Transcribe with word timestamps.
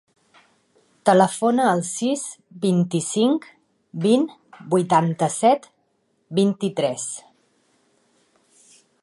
Telefona 1.09 1.67
al 1.71 1.83
sis, 1.89 2.23
vint-i-cinc, 2.63 3.45
vint, 4.07 4.25
vuitanta-set, 4.73 5.69
vint-i-tres. 6.41 7.07